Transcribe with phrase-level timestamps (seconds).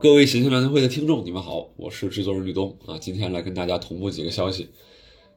[0.00, 4.68] 各位谐星聊天会的听众，你们好，我是制作人吕东啊，今天来跟大家同步几个消息，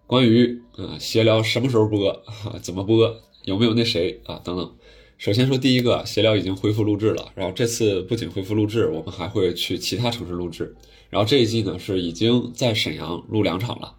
[0.08, 4.74] 关于啊闲聊什么时候播啊，怎么播，有没有那谁啊等等。
[5.18, 10.76] 首先说第一个，闲聊已经恢复录制了，然后这次不仅恢复录制，我们还会去其他城市录制。
[11.10, 13.96] 然后这一季呢是已经在沈阳录两场了，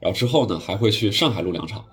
[0.00, 1.84] 然后之后呢还会去上海录两场。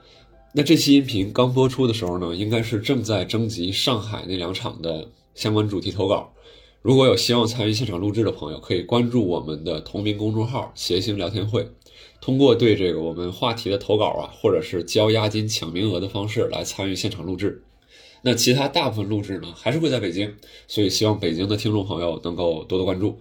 [0.54, 6.34] 那这期音频刚播出的时候呢，应该是正在征集上海那两场的相关主题投稿。
[6.82, 11.68] 如果有希望参与现场录制的朋友，可以关注我们的同名公众号“谐星聊天会”，
[12.20, 17.64] 通过对这个我们话题的投稿啊，或者是交押金抢名额的方式来参与现场录制。
[18.24, 20.34] 那其他大部分录制呢，还是会在北京，
[20.68, 23.18] 所以希望北京的听众朋友能够多多关注。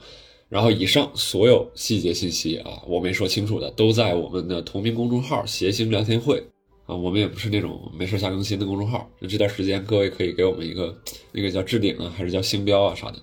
[0.48, 6.42] 然后以上所有细节信息啊，我没说清楚的，都在我们的同名公众号“谐星聊天会”
[6.91, 9.09] 啊，我们也不是那种没事瞎更新的公众号。
[9.21, 11.01] 那这段时间各位可以给我们一个
[11.31, 13.19] 那个叫置顶啊，还是叫星标啊啥的。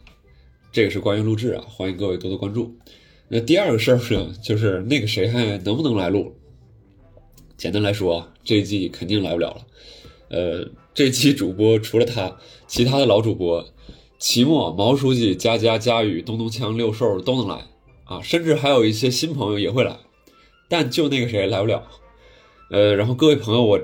[0.71, 2.73] 这个是关于录制啊，欢迎各位多多关注。
[3.28, 6.33] 那第二个事儿呢，就是那个谁还能不能来录？
[7.58, 9.67] 简单来说，这一季肯定来不了了。
[10.30, 13.66] 呃，这期主播除了他，其他的老主播，
[14.17, 17.66] 齐墨、毛书记、佳佳、佳宇、东东锵、六兽都能来
[18.06, 19.97] 啊，甚至还有一些新朋友也会来，
[20.69, 21.86] 但就那个谁来不了。
[22.69, 23.79] 呃，然后各位朋友，我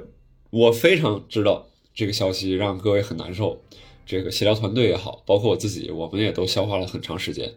[0.50, 3.62] 我非常知道这个消息让各位很难受。
[4.06, 7.54] 这个协调团队也好，包括我自己，我们也都消化了很长时间。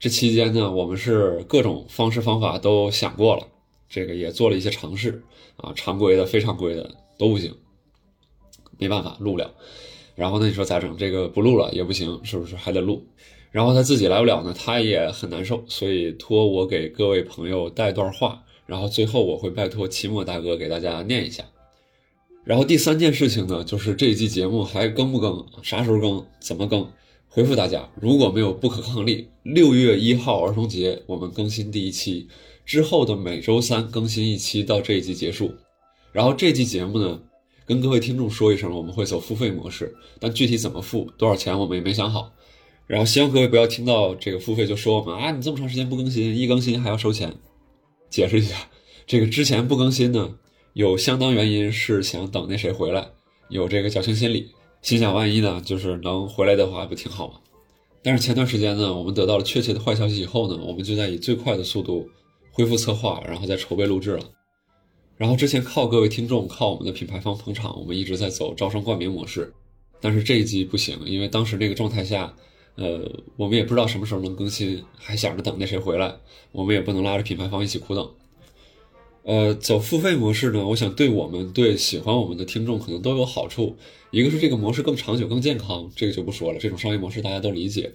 [0.00, 3.46] 这期间呢，我们是各种方式方法都想过了，
[3.88, 5.22] 这个也做了一些尝试
[5.56, 7.54] 啊，常规的、非常规的都不行，
[8.76, 9.54] 没办法录不了。
[10.16, 10.96] 然后呢，你说咋整？
[10.96, 13.06] 这个不录了也不行，是不是还得录？
[13.52, 21.44] 然后他自己来不了呢，他也很难受，所以托我给各位朋友带段话，然后最后我会拜托期末大哥给大家念一下。
[22.44, 26.88] 然后第三件事情呢，就是这一季节目还更不更，啥时候更，怎么更？
[27.28, 32.28] 回复大家，如果没有不可抗力，六月一号儿童节我们更新第一期，
[32.64, 35.52] 之后的每周三更新一期到这一季结束。
[36.12, 37.20] 然后这季节目呢，
[37.66, 42.32] 跟各位听众说一声，我们会走付费模式，但具体怎么付，多少钱我们也没想好。
[42.86, 47.34] 然后希望各位不要听到这个付费就说我们啊，你这么长时间不更新，一更新还要收钱。
[48.10, 48.68] 解释一下，
[49.06, 50.36] 这个之前不更新呢。
[50.74, 53.08] 有相当原因是想等那谁回来，
[53.48, 54.50] 有这个侥幸心理，
[54.82, 57.40] 心想万一呢，就是能回来的话不挺好吗？
[58.02, 62.06] 但是前段时间呢，我们得到了确切的坏消息以后呢，我们就在以最快的速度
[62.52, 64.24] 恢复策划，然后再筹备录制了。
[65.16, 69.50] 然后之前靠各位听众，靠我们的品牌方捧场，我们一直在走招商冠名模式。
[69.98, 72.34] 但是这一季不行，因为当时那个状态下，
[72.76, 76.16] 呃，我们也不知道什么时候能更新，还想着等那谁回来，
[76.52, 78.10] 我们也不能拉着品牌方一起苦等。
[79.22, 83.76] 呃，走付费模式呢，我想对我们对喜欢我们的听众可能都有好处。
[84.12, 87.92] 一个是这个模式更长久、更健康，这个就不说了，这种商业模式大家都理解。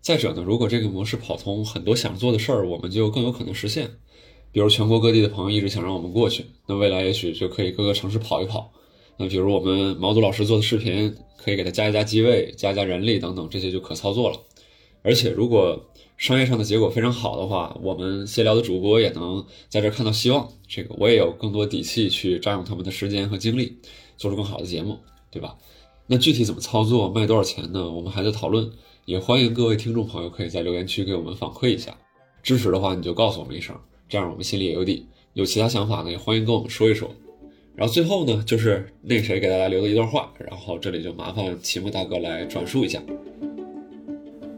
[0.00, 3.90] 再者呢，如果这个模式跑通，很多想做的事儿我们就更有可能实现。
[4.52, 8.72] 比如全国各地的朋友一直想让我们过去，那未来也许就可以各个城市跑一跑。
[9.16, 14.38] 那比如我们毛肚老师做的视频，可以给他加一加机位、加加人力等等，这些就可操作了。
[15.02, 20.48] 而且如果商业上的结果非常好的话，我们闲聊的主播也能在这看到希望。
[20.66, 23.76] 这个我也有更多底气去占用他们的时间和精力，
[24.16, 24.98] 做出更好的节目，
[25.30, 25.56] 对吧？
[26.06, 27.90] 那具体怎么操作，卖多少钱呢？
[27.90, 28.70] 我们还在讨论。
[29.04, 31.94] 也欢迎各位听众朋友可以在留言区给我们反馈一下。
[32.42, 33.76] 支持的话你就告诉我们一声，
[34.08, 35.06] 这样我们心里也有底。
[35.34, 37.10] 有其他想法呢，也欢迎跟我们说一说。
[37.76, 43.02] 然后最后呢，就是那个谁给大家留的一段话，然后这里就麻烦齐木大哥来转述一下。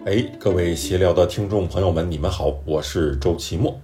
[0.04, 3.80] 哎，各位闲聊的听众朋友们，你们好，我是周奇墨。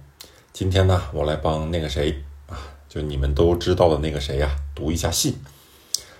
[0.51, 2.13] 今天呢，我来帮那个谁
[2.45, 5.33] 啊，就你们都知道的那个谁呀，读一下信。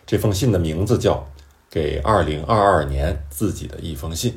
[0.08, 1.14] 这封信的名字叫
[1.70, 4.32] 《给二零二二年自己的一封信》。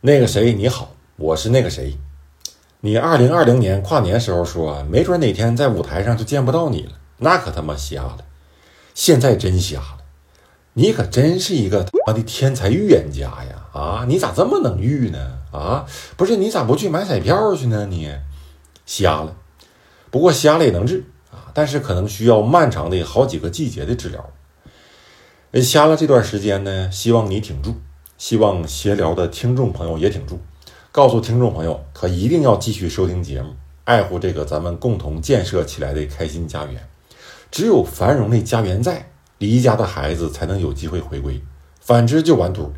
[0.00, 1.96] 那个谁你好，我是那个谁。
[2.80, 8.18] 你二零二零年跨年时候说，没准哪天在舞台上就见不到你了，那可他妈瞎了。
[8.94, 9.98] 现在真瞎了，
[10.72, 13.66] 你可真是一个他妈的天才预言家呀！
[13.72, 15.38] 啊，你咋这么能预呢？
[15.52, 15.86] 啊，
[16.16, 17.86] 不是你咋不去买彩票去呢？
[17.86, 18.10] 你
[18.86, 19.36] 瞎了，
[20.10, 24.30] 不过瞎了也能治啊，但是可能需要漫长的好几个季节的治疗。
[25.62, 27.76] 瞎了这段时间呢，希望你挺住，
[28.16, 30.40] 希望闲聊的听众朋友也挺住，
[30.90, 33.54] 告诉听众朋友，可一定要继续收听节目，
[33.84, 36.88] 爱护这个咱们共同建设起来的开心家园。
[37.50, 41.42] 只有繁荣的家园在，离家的孩子才能有机会回归，
[41.80, 42.70] 反之就完犊。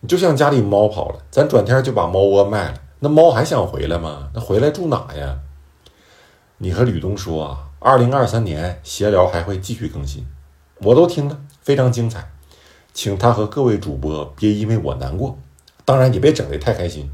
[0.00, 4.30] 你就像家里猫跑了，咱转天就把猫窝卖了，那猫还想回来吗？
[4.32, 5.40] 那回来住哪呀？
[6.58, 10.26] 你和吕东说啊，二零二三年闲聊还会继续更新，
[10.78, 12.30] 我都听了，非常精彩。
[12.92, 15.38] 请他和各位主播别因为我难过，
[15.84, 17.10] 当然也别整得太开心。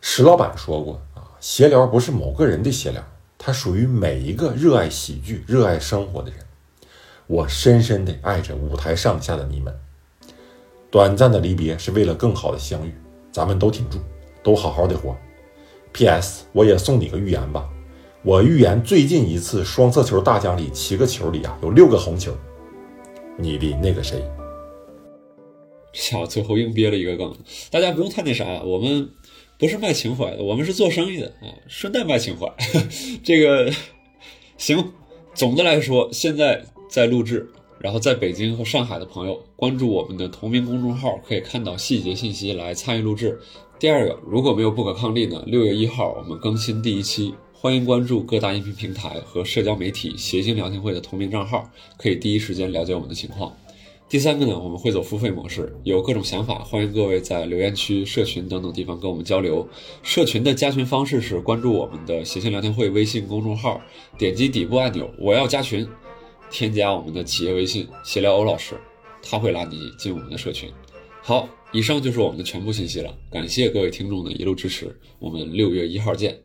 [0.00, 3.02] 石老板说过啊，闲聊不是某个人的闲聊，
[3.42, 6.40] 它属于每一个热爱喜剧、热爱生活的人。
[7.26, 9.74] 我深深地爱着舞台上下的你们。
[10.90, 12.92] 短暂的离别是为了更好的相遇，
[13.32, 13.98] 咱们都挺住，
[14.42, 15.16] 都好好的活。
[15.94, 16.44] P.S.
[16.52, 17.66] 我也送你个预言吧，
[18.22, 22.36] 我预言最近一次双色球大奖里七个球里啊有六个红球。
[23.38, 24.22] 你的那个谁？
[25.94, 27.34] 小最后硬憋了一个梗，
[27.70, 29.08] 大家不用太那啥，我们
[29.60, 32.50] 不是卖情怀的，我们是做生意的啊，顺带卖情怀。
[33.22, 33.70] 这个
[34.56, 34.82] 行，
[35.34, 37.46] 总的来说，现在在录制，
[37.78, 43.38] 然后在北京和上海的朋友关注我们的同名公众号，可以看到细节信息来参与录制。
[43.78, 53.54] 第二个，如果没有不可抗力呢，六月一号我们更新第一期，欢迎关注各大音频平台和社交媒体“谐星聊天会”的同名账号，可以第一时间了解我们的情况。
[54.10, 59.64] 第三个呢，我们会走付费模式，有各种想法，欢迎各位在留言区、社群等等地方跟我们交流。
[60.02, 63.80] 社群的加群方式是关注我们的“谐星聊天会”微信公众号，
[64.18, 65.86] 点击底部按钮“我要加群”，
[66.50, 68.74] 添加我们的企业微信“闲聊欧老师”，
[69.22, 70.68] 他会拉你进我们的社群。
[71.22, 76.36] 好，以上就是我们的全部信息了，感谢各位听众的一路支持，我们六月一号见。